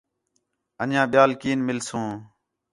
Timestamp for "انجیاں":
0.81-1.07